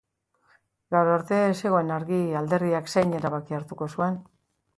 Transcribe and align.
Gaur 0.95 1.09
arte 1.15 1.41
ez 1.49 1.53
zegoen 1.59 1.91
argi 1.99 2.23
alderdiak 2.41 2.91
zein 2.95 3.15
erabaki 3.21 3.59
hartuko 3.61 3.91
zuen. 3.95 4.19